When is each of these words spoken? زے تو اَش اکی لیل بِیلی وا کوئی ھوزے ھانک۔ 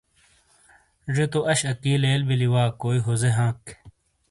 زے 1.15 1.25
تو 1.31 1.39
اَش 1.51 1.59
اکی 1.71 1.93
لیل 2.01 2.21
بِیلی 2.27 2.47
وا 2.53 2.63
کوئی 2.81 2.99
ھوزے 3.05 3.29
ھانک۔ 3.37 3.61